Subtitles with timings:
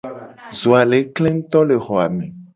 [0.59, 2.25] Zo a le kle nguto le xo a me.